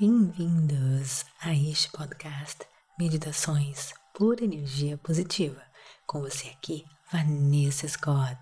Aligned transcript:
Bem-vindos 0.00 1.26
a 1.42 1.54
este 1.54 1.90
podcast 1.90 2.66
Meditações 2.98 3.92
por 4.14 4.42
Energia 4.42 4.96
Positiva. 4.96 5.60
Com 6.06 6.22
você 6.22 6.48
aqui, 6.48 6.86
Vanessa 7.12 7.86
Scott, 7.86 8.38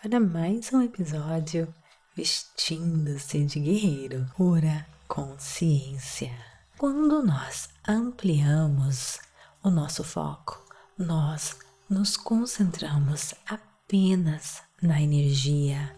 para 0.00 0.18
mais 0.18 0.72
um 0.72 0.80
episódio 0.80 1.68
Vestindo-se 2.16 3.44
de 3.44 3.60
Guerreiro, 3.60 4.26
Pura 4.38 4.86
Consciência. 5.06 6.32
Quando 6.78 7.22
nós 7.22 7.68
ampliamos 7.86 9.18
o 9.62 9.68
nosso 9.68 10.02
foco, 10.02 10.64
nós 10.96 11.58
nos 11.90 12.16
concentramos 12.16 13.34
apenas 13.46 14.62
na 14.80 15.02
energia, 15.02 15.94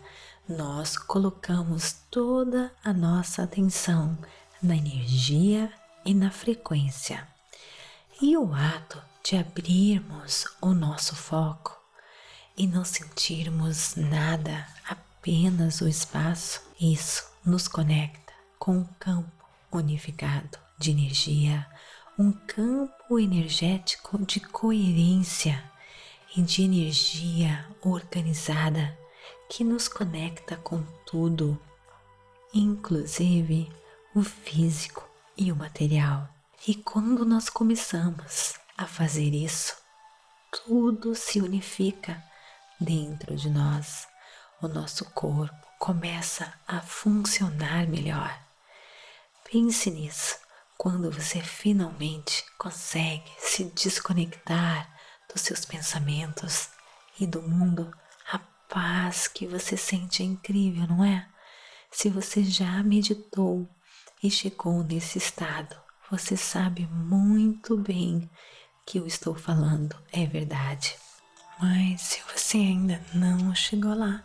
nós 0.49 0.97
colocamos 0.97 1.93
toda 2.11 2.73
a 2.83 2.93
nossa 2.93 3.45
atenção 3.45 4.19
na 4.63 4.77
energia 4.77 5.73
e 6.05 6.15
na 6.15 6.31
frequência. 6.31 7.27
E 8.21 8.37
o 8.37 8.53
ato 8.53 9.01
de 9.23 9.37
abrirmos 9.37 10.47
o 10.61 10.73
nosso 10.75 11.15
foco 11.15 11.77
e 12.57 12.67
não 12.67 12.85
sentirmos 12.85 13.95
nada, 13.95 14.67
apenas 14.89 15.81
o 15.81 15.89
espaço, 15.89 16.61
isso 16.81 17.25
nos 17.45 17.69
conecta 17.69 18.33
com 18.59 18.79
um 18.79 18.85
campo 18.99 19.31
unificado 19.71 20.59
de 20.77 20.91
energia, 20.91 21.67
um 22.19 22.33
campo 22.33 23.19
energético 23.19 24.19
de 24.25 24.41
coerência 24.41 25.63
e 26.37 26.43
de 26.43 26.63
energia 26.63 27.65
organizada 27.81 28.99
que 29.49 29.63
nos 29.63 29.89
conecta 29.89 30.57
com 30.57 30.83
tudo, 31.07 31.59
inclusive 32.53 33.71
o 34.15 34.23
físico 34.23 35.09
e 35.37 35.53
o 35.53 35.57
material. 35.57 36.29
E 36.67 36.75
quando 36.75 37.25
nós 37.25 37.49
começamos 37.49 38.55
a 38.77 38.87
fazer 38.87 39.35
isso, 39.35 39.77
tudo 40.51 41.15
se 41.15 41.41
unifica 41.41 42.23
dentro 42.81 43.37
de 43.37 43.51
nós. 43.51 44.09
O 44.61 44.69
nosso 44.69 45.05
corpo 45.11 45.55
começa 45.79 46.53
a 46.67 46.81
funcionar 46.81 47.87
melhor. 47.87 48.37
Pense 49.51 49.91
nisso 49.91 50.39
quando 50.77 51.11
você 51.11 51.41
finalmente 51.41 52.45
consegue 52.57 53.31
se 53.39 53.65
desconectar 53.65 54.91
dos 55.33 55.43
seus 55.43 55.65
pensamentos 55.65 56.71
e 57.21 57.27
do 57.27 57.43
mundo. 57.43 57.95
A 58.33 58.39
paz 58.69 59.29
que 59.29 59.47
você 59.47 59.77
sente 59.77 60.23
é 60.23 60.27
incrível, 60.27 60.87
não 60.87 61.05
é? 61.05 61.29
Se 61.91 62.11
você 62.11 62.45
já 62.45 62.83
meditou 62.83 63.69
e 64.23 64.31
chegou 64.31 64.83
nesse 64.83 65.19
estado, 65.19 65.77
você 66.11 66.37
sabe 66.37 66.87
muito 66.87 67.77
bem 67.77 68.29
que 68.87 68.99
eu 68.99 69.07
estou 69.07 69.35
falando 69.35 69.97
é 70.13 70.27
verdade. 70.27 70.97
Mas 71.61 72.01
se 72.01 72.23
você 72.33 72.59
ainda 72.59 73.05
não 73.13 73.55
chegou 73.55 73.95
lá, 73.95 74.23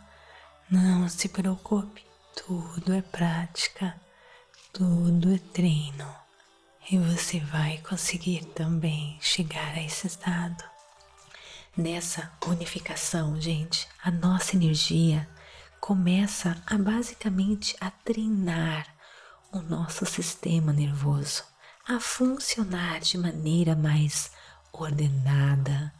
não 0.70 1.08
se 1.08 1.28
preocupe, 1.28 2.04
tudo 2.34 2.92
é 2.92 3.02
prática, 3.02 4.00
tudo 4.72 5.34
é 5.34 5.38
treino 5.52 6.24
e 6.90 6.98
você 6.98 7.40
vai 7.40 7.78
conseguir 7.78 8.44
também 8.46 9.18
chegar 9.20 9.74
a 9.74 9.82
esse 9.82 10.06
estado. 10.06 10.62
Nessa 11.76 12.32
unificação, 12.46 13.40
gente, 13.40 13.88
a 14.02 14.10
nossa 14.10 14.54
energia 14.54 15.28
começa 15.80 16.62
a 16.66 16.78
basicamente 16.78 17.76
a 17.80 17.90
treinar 17.90 18.93
o 19.54 19.62
nosso 19.62 20.04
sistema 20.04 20.72
nervoso 20.72 21.44
a 21.86 22.00
funcionar 22.00 22.98
de 22.98 23.16
maneira 23.16 23.76
mais 23.76 24.32
ordenada, 24.72 25.94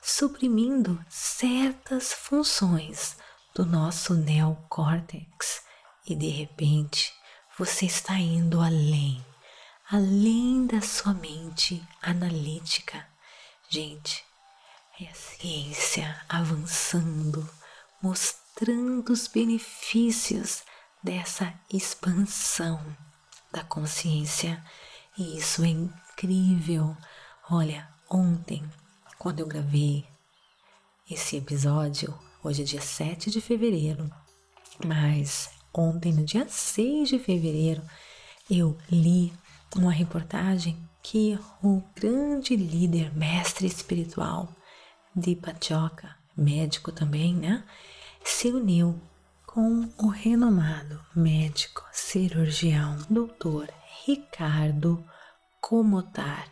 suprimindo 0.00 1.04
certas 1.08 2.12
funções 2.12 3.16
do 3.52 3.66
nosso 3.66 4.14
neocórtex 4.14 5.62
e 6.06 6.14
de 6.14 6.28
repente 6.28 7.12
você 7.58 7.86
está 7.86 8.14
indo 8.14 8.60
além, 8.60 9.24
além 9.90 10.64
da 10.68 10.80
sua 10.80 11.12
mente 11.12 11.82
analítica. 12.00 13.04
Gente, 13.68 14.24
é 15.00 15.06
a 15.08 15.14
ciência 15.14 16.24
avançando, 16.28 17.48
mostrando 18.00 19.12
os 19.12 19.26
benefícios 19.26 20.62
dessa 21.02 21.52
expansão 21.72 22.80
da 23.52 23.64
consciência. 23.64 24.62
E 25.18 25.36
isso 25.36 25.64
é 25.64 25.68
incrível. 25.68 26.96
Olha, 27.50 27.88
ontem, 28.10 28.64
quando 29.18 29.40
eu 29.40 29.46
gravei 29.46 30.06
esse 31.10 31.36
episódio, 31.36 32.18
hoje 32.42 32.62
é 32.62 32.64
dia 32.64 32.80
7 32.80 33.30
de 33.30 33.40
fevereiro, 33.40 34.10
mas 34.84 35.50
ontem, 35.74 36.12
no 36.12 36.24
dia 36.24 36.48
6 36.48 37.08
de 37.08 37.18
fevereiro, 37.18 37.82
eu 38.50 38.78
li 38.90 39.32
uma 39.76 39.92
reportagem 39.92 40.88
que 41.02 41.38
o 41.62 41.82
grande 41.96 42.54
líder, 42.56 43.14
mestre 43.16 43.66
espiritual 43.66 44.48
de 45.14 45.34
Pachoca, 45.34 46.16
médico 46.36 46.92
também, 46.92 47.34
né, 47.34 47.64
se 48.24 48.48
uniu 48.48 49.00
com 49.52 49.86
o 49.98 50.08
renomado 50.08 50.98
médico 51.14 51.84
cirurgião 51.92 52.96
Dr. 53.10 53.70
Ricardo 54.06 55.04
Comotar, 55.60 56.50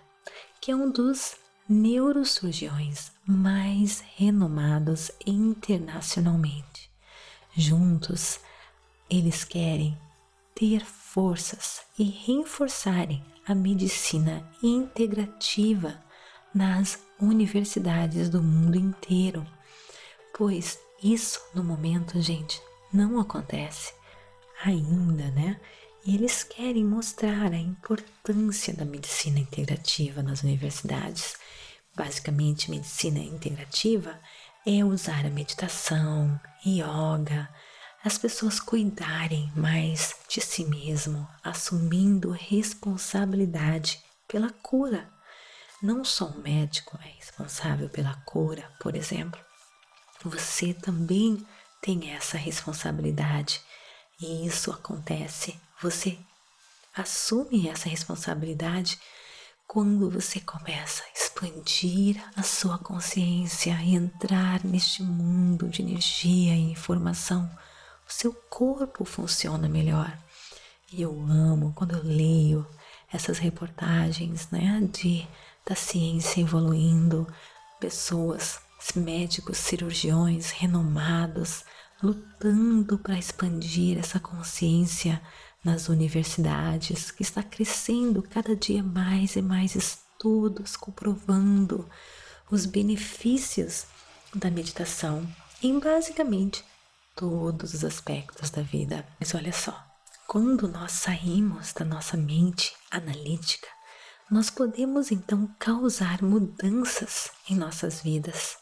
que 0.60 0.70
é 0.70 0.76
um 0.76 0.90
dos 0.90 1.34
neurocirurgiões 1.66 3.10
mais 3.26 4.04
renomados 4.18 5.10
internacionalmente. 5.26 6.90
Juntos, 7.56 8.38
eles 9.08 9.44
querem 9.44 9.96
ter 10.54 10.84
forças 10.84 11.80
e 11.98 12.04
reforçarem 12.04 13.24
a 13.48 13.54
medicina 13.54 14.46
integrativa 14.62 16.04
nas 16.54 16.98
universidades 17.18 18.28
do 18.28 18.42
mundo 18.42 18.76
inteiro, 18.76 19.46
pois 20.36 20.78
isso 21.02 21.40
no 21.54 21.64
momento, 21.64 22.20
gente, 22.20 22.60
não 22.92 23.20
acontece 23.20 23.94
ainda, 24.64 25.30
né? 25.30 25.60
E 26.04 26.14
eles 26.14 26.42
querem 26.42 26.84
mostrar 26.84 27.52
a 27.52 27.58
importância 27.58 28.72
da 28.74 28.84
medicina 28.84 29.38
integrativa 29.38 30.22
nas 30.22 30.42
universidades. 30.42 31.36
Basicamente, 31.94 32.70
medicina 32.70 33.18
integrativa 33.18 34.18
é 34.66 34.84
usar 34.84 35.26
a 35.26 35.30
meditação, 35.30 36.40
yoga, 36.64 37.48
as 38.02 38.16
pessoas 38.16 38.58
cuidarem 38.58 39.52
mais 39.54 40.16
de 40.26 40.40
si 40.40 40.64
mesmo, 40.64 41.28
assumindo 41.44 42.30
responsabilidade 42.30 44.00
pela 44.26 44.50
cura. 44.50 45.10
Não 45.82 46.02
só 46.02 46.26
o 46.26 46.40
médico 46.40 46.98
é 47.02 47.08
responsável 47.08 47.90
pela 47.90 48.14
cura, 48.24 48.70
por 48.80 48.94
exemplo. 48.94 49.40
Você 50.24 50.72
também 50.72 51.46
tem 51.80 52.10
essa 52.10 52.36
responsabilidade. 52.36 53.60
E 54.20 54.46
isso 54.46 54.70
acontece, 54.70 55.58
você 55.80 56.18
assume 56.94 57.68
essa 57.68 57.88
responsabilidade 57.88 58.98
quando 59.66 60.10
você 60.10 60.40
começa 60.40 61.04
a 61.04 61.12
expandir 61.16 62.20
a 62.36 62.42
sua 62.42 62.76
consciência 62.76 63.70
e 63.82 63.94
entrar 63.94 64.64
neste 64.64 65.00
mundo 65.00 65.68
de 65.68 65.80
energia 65.80 66.54
e 66.54 66.72
informação, 66.72 67.48
o 68.08 68.12
seu 68.12 68.32
corpo 68.32 69.04
funciona 69.04 69.68
melhor. 69.68 70.12
E 70.92 71.00
eu 71.00 71.12
amo 71.12 71.72
quando 71.72 71.94
eu 71.94 72.02
leio 72.02 72.66
essas 73.12 73.38
reportagens, 73.38 74.50
né, 74.50 74.80
de 74.92 75.26
da 75.64 75.76
ciência 75.76 76.40
evoluindo, 76.40 77.32
pessoas 77.78 78.60
médicos, 78.94 79.58
cirurgiões 79.58 80.50
renomados 80.50 81.64
lutando 82.02 82.98
para 82.98 83.18
expandir 83.18 83.98
essa 83.98 84.18
consciência 84.18 85.20
nas 85.62 85.88
universidades, 85.88 87.10
que 87.10 87.22
está 87.22 87.42
crescendo 87.42 88.22
cada 88.22 88.56
dia 88.56 88.82
mais 88.82 89.36
e 89.36 89.42
mais 89.42 89.74
estudos 89.74 90.76
comprovando 90.76 91.88
os 92.50 92.64
benefícios 92.64 93.86
da 94.34 94.50
meditação 94.50 95.28
em 95.62 95.78
basicamente 95.78 96.64
todos 97.14 97.74
os 97.74 97.84
aspectos 97.84 98.48
da 98.48 98.62
vida. 98.62 99.06
Mas 99.18 99.34
olha 99.34 99.52
só, 99.52 99.78
quando 100.26 100.66
nós 100.66 100.92
saímos 100.92 101.72
da 101.74 101.84
nossa 101.84 102.16
mente 102.16 102.72
analítica, 102.90 103.68
nós 104.30 104.48
podemos 104.48 105.10
então 105.10 105.54
causar 105.58 106.22
mudanças 106.22 107.30
em 107.48 107.56
nossas 107.56 108.00
vidas 108.00 108.56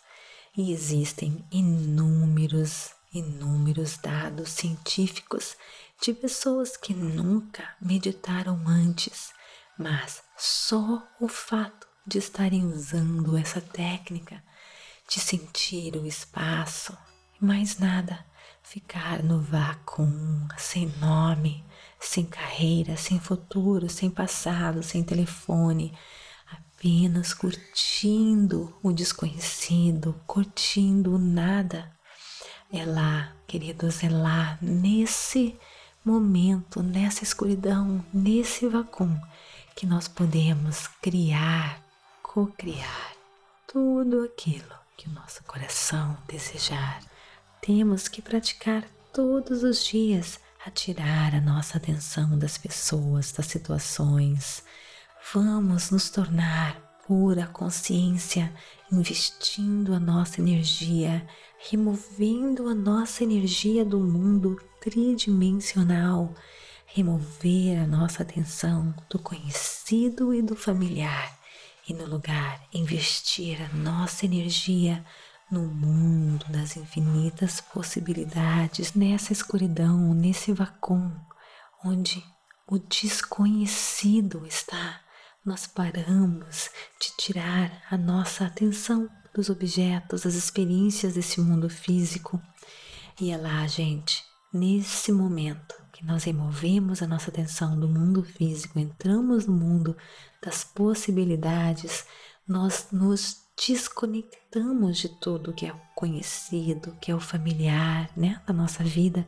e 0.58 0.72
existem 0.72 1.44
inúmeros 1.52 2.90
inúmeros 3.14 3.96
dados 3.96 4.50
científicos 4.50 5.56
de 6.02 6.12
pessoas 6.12 6.76
que 6.76 6.92
nunca 6.92 7.76
meditaram 7.80 8.60
antes, 8.66 9.32
mas 9.78 10.20
só 10.36 11.06
o 11.20 11.28
fato 11.28 11.86
de 12.04 12.18
estarem 12.18 12.66
usando 12.66 13.36
essa 13.36 13.60
técnica, 13.60 14.42
de 15.08 15.20
sentir 15.20 15.94
o 15.94 16.04
espaço 16.04 16.98
mais 17.40 17.78
nada, 17.78 18.26
ficar 18.60 19.22
no 19.22 19.40
vácuo, 19.40 20.06
sem 20.58 20.86
nome, 20.98 21.64
sem 22.00 22.26
carreira, 22.26 22.96
sem 22.96 23.20
futuro, 23.20 23.88
sem 23.88 24.10
passado, 24.10 24.82
sem 24.82 25.04
telefone, 25.04 25.96
apenas 26.78 27.34
curtindo 27.34 28.72
o 28.80 28.92
desconhecido, 28.92 30.14
curtindo 30.28 31.16
o 31.16 31.18
nada. 31.18 31.90
É 32.72 32.84
lá, 32.84 33.32
queridos, 33.48 34.04
é 34.04 34.08
lá, 34.08 34.56
nesse 34.62 35.58
momento, 36.04 36.80
nessa 36.80 37.24
escuridão, 37.24 38.04
nesse 38.14 38.68
vácuo, 38.68 39.10
que 39.74 39.86
nós 39.86 40.06
podemos 40.06 40.86
criar, 41.02 41.82
co-criar 42.22 43.12
tudo 43.66 44.22
aquilo 44.22 44.74
que 44.96 45.08
o 45.08 45.12
nosso 45.12 45.42
coração 45.44 46.16
desejar. 46.28 47.00
Temos 47.60 48.06
que 48.06 48.22
praticar 48.22 48.84
todos 49.12 49.64
os 49.64 49.84
dias 49.84 50.38
a 50.64 50.70
tirar 50.70 51.34
a 51.34 51.40
nossa 51.40 51.76
atenção 51.76 52.38
das 52.38 52.56
pessoas, 52.56 53.32
das 53.32 53.46
situações. 53.46 54.62
Vamos 55.34 55.90
nos 55.90 56.08
tornar 56.08 56.80
pura 57.06 57.46
consciência, 57.48 58.50
investindo 58.90 59.92
a 59.92 60.00
nossa 60.00 60.40
energia, 60.40 61.26
removendo 61.70 62.66
a 62.66 62.74
nossa 62.74 63.24
energia 63.24 63.84
do 63.84 64.00
mundo 64.00 64.58
tridimensional, 64.80 66.32
remover 66.86 67.78
a 67.78 67.86
nossa 67.86 68.22
atenção 68.22 68.94
do 69.10 69.18
conhecido 69.18 70.32
e 70.32 70.40
do 70.40 70.56
familiar 70.56 71.38
e 71.86 71.92
no 71.92 72.06
lugar 72.06 72.62
investir 72.72 73.60
a 73.60 73.76
nossa 73.76 74.24
energia 74.24 75.04
no 75.50 75.66
mundo 75.66 76.46
das 76.48 76.74
infinitas 76.74 77.60
possibilidades, 77.60 78.94
nessa 78.94 79.34
escuridão, 79.34 80.14
nesse 80.14 80.54
vácuo, 80.54 81.12
onde 81.84 82.24
o 82.66 82.78
desconhecido 82.78 84.46
está, 84.46 85.00
nós 85.48 85.66
paramos 85.66 86.68
de 87.00 87.16
tirar 87.16 87.82
a 87.90 87.96
nossa 87.96 88.44
atenção 88.44 89.08
dos 89.32 89.48
objetos, 89.48 90.22
das 90.22 90.34
experiências 90.34 91.14
desse 91.14 91.40
mundo 91.40 91.70
físico. 91.70 92.38
E 93.18 93.30
é 93.30 93.36
lá, 93.38 93.66
gente, 93.66 94.22
nesse 94.52 95.10
momento 95.10 95.74
que 95.90 96.04
nós 96.04 96.24
removemos 96.24 97.02
a 97.02 97.06
nossa 97.06 97.30
atenção 97.30 97.80
do 97.80 97.88
mundo 97.88 98.22
físico, 98.22 98.78
entramos 98.78 99.46
no 99.46 99.54
mundo 99.54 99.96
das 100.42 100.64
possibilidades, 100.64 102.04
nós 102.46 102.88
nos 102.92 103.38
desconectamos 103.56 104.98
de 104.98 105.08
tudo 105.08 105.54
que 105.54 105.64
é 105.64 105.74
conhecido, 105.94 106.94
que 107.00 107.10
é 107.10 107.14
o 107.14 107.20
familiar, 107.20 108.10
né, 108.14 108.38
da 108.46 108.52
nossa 108.52 108.84
vida, 108.84 109.26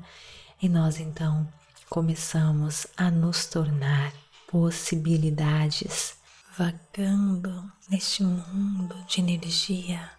e 0.60 0.68
nós 0.68 1.00
então 1.00 1.50
começamos 1.88 2.86
a 2.94 3.10
nos 3.10 3.46
tornar 3.46 4.12
possibilidades, 4.50 6.18
vagando 6.58 7.72
neste 7.88 8.24
mundo 8.24 8.96
de 9.06 9.20
energia, 9.20 10.10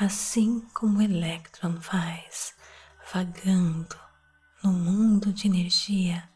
assim 0.00 0.60
como 0.72 0.98
o 0.98 1.02
elétron 1.02 1.78
faz, 1.78 2.54
vagando 3.12 3.94
no 4.64 4.72
mundo 4.72 5.34
de 5.34 5.48
energia, 5.48 6.26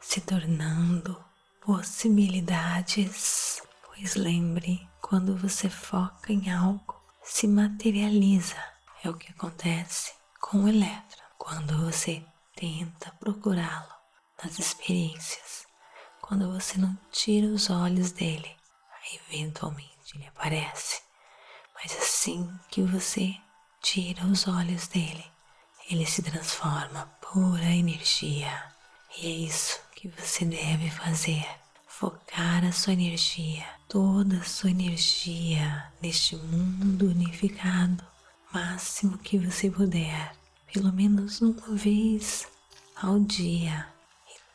se 0.00 0.22
tornando 0.22 1.22
possibilidades. 1.60 3.62
Pois 3.84 4.14
lembre 4.14 4.88
quando 5.02 5.36
você 5.36 5.68
foca 5.68 6.32
em 6.32 6.50
algo, 6.50 6.98
se 7.22 7.46
materializa. 7.46 8.56
É 9.02 9.10
o 9.10 9.14
que 9.14 9.30
acontece 9.30 10.14
com 10.40 10.64
o 10.64 10.68
elétron. 10.68 11.24
Quando 11.36 11.84
você 11.84 12.24
tenta 12.56 13.12
procurá-lo 13.20 13.92
nas 14.42 14.58
experiências, 14.58 15.66
quando 16.26 16.50
você 16.50 16.78
não 16.78 16.96
tira 17.12 17.46
os 17.48 17.68
olhos 17.68 18.10
dele, 18.10 18.50
eventualmente 19.28 20.14
ele 20.14 20.26
aparece. 20.26 21.02
Mas 21.74 21.94
assim 21.98 22.50
que 22.70 22.80
você 22.80 23.36
tira 23.82 24.24
os 24.24 24.48
olhos 24.48 24.88
dele, 24.88 25.22
ele 25.90 26.06
se 26.06 26.22
transforma 26.22 27.04
pura 27.20 27.66
energia. 27.66 28.72
E 29.18 29.26
é 29.26 29.30
isso 29.30 29.78
que 29.94 30.08
você 30.08 30.46
deve 30.46 30.88
fazer 30.88 31.46
focar 31.86 32.64
a 32.64 32.72
sua 32.72 32.94
energia, 32.94 33.66
toda 33.86 34.38
a 34.38 34.44
sua 34.44 34.70
energia 34.70 35.92
neste 36.00 36.36
mundo 36.36 37.08
unificado, 37.08 38.02
máximo 38.50 39.18
que 39.18 39.38
você 39.38 39.70
puder, 39.70 40.34
pelo 40.72 40.90
menos 40.90 41.42
uma 41.42 41.76
vez 41.76 42.48
ao 42.96 43.20
dia, 43.20 43.93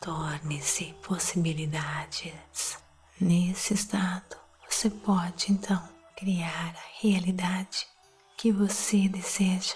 torne-se 0.02 0.96
possibilidades. 1.06 2.78
Nesse 3.20 3.74
estado, 3.74 4.38
você 4.70 4.90
pode 4.90 5.52
então 5.52 5.82
criar 6.16 6.76
a 6.76 7.02
realidade 7.02 7.86
que 8.38 8.52
você 8.52 9.10
deseja 9.10 9.76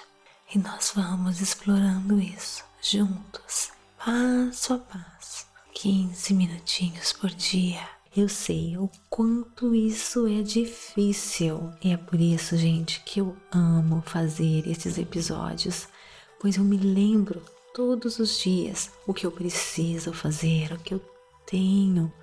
e 0.54 0.58
nós 0.58 0.94
vamos 0.96 1.42
explorando 1.42 2.20
isso 2.20 2.64
juntos, 2.81 3.72
passo 3.98 4.74
a 4.74 4.78
passo 4.78 5.46
15 5.74 6.34
minutinhos 6.34 7.12
por 7.12 7.30
dia. 7.30 7.86
Eu 8.16 8.30
sei 8.30 8.78
o 8.78 8.90
quanto 9.10 9.74
isso 9.74 10.28
é 10.28 10.42
difícil 10.42 11.74
e 11.84 11.92
é 11.92 11.98
por 11.98 12.22
isso, 12.22 12.56
gente, 12.56 13.02
que 13.02 13.20
eu 13.20 13.36
amo 13.52 14.04
fazer 14.06 14.68
esses 14.68 14.98
episódios, 14.98 15.88
pois 16.40 16.58
eu 16.58 16.64
me 16.64 16.78
lembro 16.78 17.42
todos 17.74 18.20
os 18.20 18.40
dias. 18.40 18.92
O 19.08 19.14
que 19.14 19.25
eu 19.25 19.31
preciso 19.31 20.14
fazer, 20.14 20.72
o 20.72 20.78
que 20.78 20.94
eu 20.94 21.02
tenho 21.46 22.14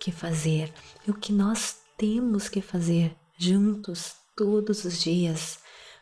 que 0.00 0.10
fazer 0.10 0.72
e 1.06 1.10
o 1.10 1.14
que 1.14 1.32
nós 1.32 1.78
temos 1.96 2.48
que 2.48 2.60
fazer 2.60 3.16
juntos 3.38 4.14
todos 4.36 4.84
os 4.84 5.00
dias. 5.00 5.58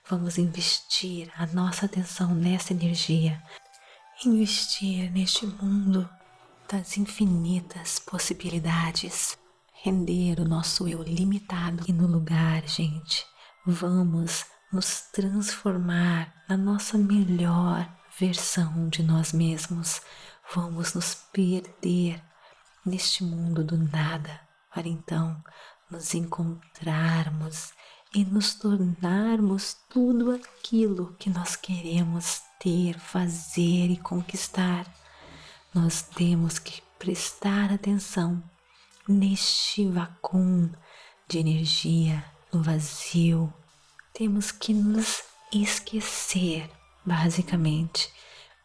Vamos 0.08 0.38
investir 0.38 1.30
a 1.36 1.46
nossa 1.46 1.86
atenção 1.86 2.34
nessa 2.34 2.72
energia, 2.72 3.42
investir 4.24 5.10
neste 5.12 5.46
mundo 5.46 6.08
das 6.68 6.96
infinitas 6.96 7.98
possibilidades, 7.98 9.36
render 9.82 10.40
o 10.40 10.48
nosso 10.48 10.88
eu 10.88 11.02
limitado 11.02 11.84
e 11.86 11.92
no 11.92 12.06
lugar, 12.06 12.66
gente, 12.66 13.24
vamos 13.66 14.44
nos 14.72 15.02
transformar 15.12 16.34
na 16.48 16.56
nossa 16.56 16.96
melhor 16.96 17.88
versão 18.18 18.88
de 18.88 19.02
nós 19.02 19.32
mesmos. 19.32 20.00
Vamos 20.54 20.94
nos 20.94 21.14
perder 21.14 22.22
neste 22.84 23.24
mundo 23.24 23.64
do 23.64 23.76
nada 23.76 24.40
para 24.74 24.88
então 24.88 25.42
nos 25.90 26.14
encontrarmos 26.14 27.72
e 28.14 28.24
nos 28.24 28.54
tornarmos 28.54 29.76
tudo 29.88 30.32
aquilo 30.32 31.14
que 31.18 31.30
nós 31.30 31.56
queremos 31.56 32.42
ter, 32.58 32.98
fazer 32.98 33.90
e 33.90 33.96
conquistar 33.96 34.86
nós 35.74 36.02
temos 36.02 36.58
que 36.58 36.82
prestar 36.98 37.72
atenção 37.72 38.42
neste 39.08 39.86
vácuo 39.86 40.70
de 41.26 41.38
energia, 41.38 42.22
no 42.52 42.62
vazio. 42.62 43.52
Temos 44.12 44.52
que 44.52 44.74
nos 44.74 45.22
esquecer, 45.50 46.68
basicamente, 47.04 48.10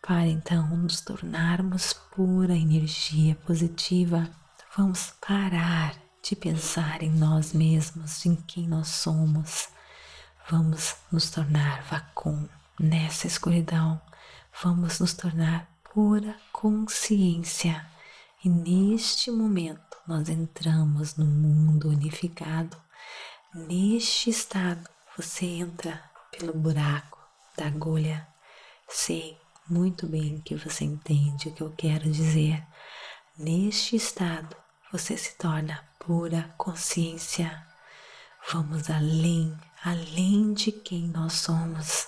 para 0.02 0.28
então 0.28 0.68
nos 0.78 1.02
tornarmos 1.02 1.94
pura 1.94 2.56
energia 2.56 3.36
positiva. 3.46 4.30
Vamos 4.76 5.14
parar 5.26 5.96
de 6.22 6.36
pensar 6.36 7.02
em 7.02 7.10
nós 7.10 7.54
mesmos, 7.54 8.26
em 8.26 8.36
quem 8.36 8.68
nós 8.68 8.88
somos. 8.90 9.70
Vamos 10.50 10.96
nos 11.12 11.30
tornar 11.30 11.84
vácuo 11.84 12.50
nessa 12.80 13.28
escuridão. 13.28 14.02
Vamos 14.64 15.00
nos 15.00 15.14
tornar 15.14 15.68
pura 15.94 16.36
consciência. 16.52 17.86
E 18.44 18.50
neste 18.50 19.32
momento 19.32 19.98
nós 20.08 20.30
entramos 20.30 21.16
no 21.16 21.26
mundo 21.26 21.90
unificado. 21.90 22.78
Neste 23.54 24.30
estado 24.30 24.88
você 25.18 25.46
entra 25.46 26.02
pelo 26.32 26.54
buraco 26.54 27.17
da 27.58 27.68
agulha. 27.68 28.28
Sei 28.88 29.38
muito 29.70 30.08
bem 30.08 30.40
que 30.42 30.56
você 30.56 30.86
entende 30.86 31.50
o 31.50 31.54
que 31.54 31.62
eu 31.62 31.72
quero 31.72 32.10
dizer. 32.10 32.64
Neste 33.38 33.96
estado 33.96 34.56
você 34.92 35.18
se 35.18 35.36
torna 35.38 35.84
pura 36.00 36.54
consciência. 36.58 37.66
Vamos 38.52 38.90
além, 38.90 39.58
além 39.84 40.54
de 40.54 40.72
quem 40.72 41.08
nós 41.10 41.34
somos. 41.34 42.08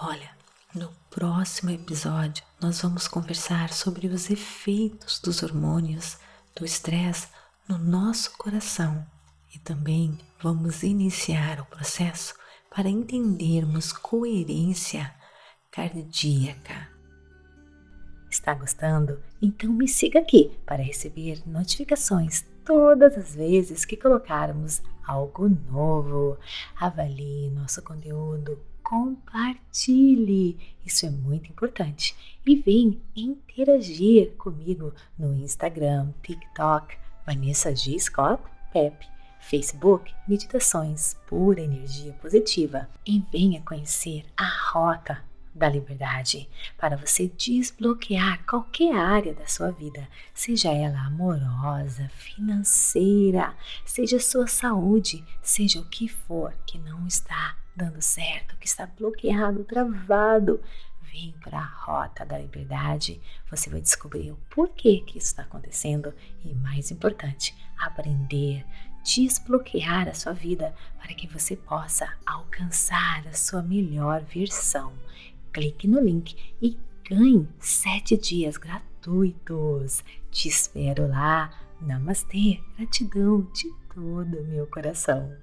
Olha, 0.00 0.30
No 0.74 0.88
próximo 1.10 1.70
episódio, 1.70 2.42
nós 2.58 2.80
vamos 2.80 3.06
conversar 3.06 3.70
sobre 3.74 4.06
os 4.06 4.30
efeitos 4.30 5.20
dos 5.20 5.42
hormônios 5.42 6.16
do 6.56 6.64
estresse 6.64 7.28
no 7.68 7.76
nosso 7.76 8.32
coração 8.38 9.06
e 9.54 9.58
também 9.58 10.18
vamos 10.40 10.82
iniciar 10.82 11.60
o 11.60 11.66
processo 11.66 12.34
para 12.74 12.88
entendermos 12.88 13.92
coerência 13.92 15.14
cardíaca. 15.70 16.88
Está 18.30 18.54
gostando? 18.54 19.22
Então 19.42 19.70
me 19.70 19.86
siga 19.86 20.20
aqui 20.20 20.50
para 20.64 20.82
receber 20.82 21.42
notificações 21.46 22.46
todas 22.64 23.16
as 23.18 23.34
vezes 23.34 23.84
que 23.84 23.96
colocarmos 23.96 24.82
algo 25.06 25.48
novo. 25.48 26.38
Avalie 26.80 27.50
nosso 27.50 27.82
conteúdo, 27.82 28.58
compartilhe, 28.82 30.58
isso 30.84 31.04
é 31.04 31.10
muito 31.10 31.50
importante. 31.50 32.16
E 32.46 32.56
vem 32.56 33.02
interagir 33.14 34.34
comigo 34.36 34.94
no 35.18 35.34
Instagram, 35.34 36.12
TikTok, 36.22 36.96
Vanessa 37.26 37.76
G. 37.76 37.98
Scott 37.98 38.42
Pep, 38.72 39.11
Facebook 39.42 40.14
Meditações 40.26 41.14
Pura 41.26 41.60
Energia 41.60 42.12
Positiva. 42.14 42.88
E 43.06 43.22
venha 43.30 43.60
conhecer 43.60 44.24
a 44.36 44.46
Rota 44.72 45.22
da 45.54 45.68
liberdade 45.68 46.48
para 46.78 46.96
você 46.96 47.28
desbloquear 47.28 48.44
qualquer 48.46 48.94
área 48.94 49.34
da 49.34 49.46
sua 49.46 49.70
vida, 49.70 50.08
seja 50.32 50.72
ela 50.72 51.06
amorosa, 51.06 52.08
financeira, 52.08 53.54
seja 53.84 54.18
sua 54.18 54.46
saúde, 54.46 55.24
seja 55.42 55.80
o 55.80 55.84
que 55.84 56.08
for 56.08 56.54
que 56.66 56.78
não 56.78 57.06
está 57.06 57.56
dando 57.76 58.00
certo, 58.00 58.56
que 58.56 58.66
está 58.66 58.86
bloqueado, 58.86 59.64
travado. 59.64 60.60
Vem 61.02 61.34
para 61.44 61.58
a 61.58 61.64
rota 61.64 62.24
da 62.24 62.38
liberdade, 62.38 63.20
você 63.50 63.68
vai 63.68 63.82
descobrir 63.82 64.30
o 64.30 64.38
porquê 64.48 65.00
que 65.06 65.18
isso 65.18 65.26
está 65.26 65.42
acontecendo 65.42 66.14
e, 66.42 66.54
mais 66.54 66.90
importante, 66.90 67.54
aprender, 67.76 68.64
desbloquear 69.04 70.08
a 70.08 70.14
sua 70.14 70.32
vida 70.32 70.74
para 70.98 71.14
que 71.14 71.26
você 71.26 71.56
possa 71.56 72.12
alcançar 72.26 73.26
a 73.26 73.32
sua 73.32 73.62
melhor 73.62 74.22
versão 74.22 74.92
clique 75.52 75.86
no 75.86 76.00
link 76.00 76.34
e 76.60 76.76
ganhe 77.08 77.46
sete 77.60 78.16
dias 78.16 78.56
gratuitos. 78.56 80.02
Te 80.30 80.48
espero 80.48 81.06
lá. 81.08 81.50
Namastê, 81.80 82.60
gratidão 82.76 83.42
de 83.52 83.68
todo 83.92 84.44
meu 84.44 84.66
coração. 84.68 85.36